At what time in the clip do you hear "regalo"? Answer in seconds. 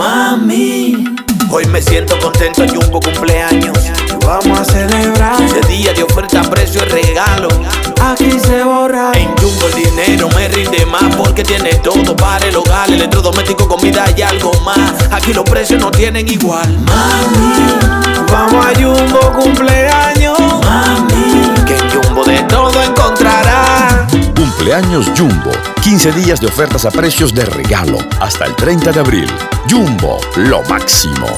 6.88-7.48, 27.44-27.98